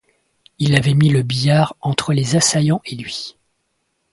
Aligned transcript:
Il 0.57 0.75
avait 0.75 0.95
mis 0.95 1.09
le 1.09 1.21
billard 1.21 1.75
entre 1.79 2.11
les 2.11 2.35
assaillants 2.35 2.81
et 2.85 2.95
lui. 2.95 3.37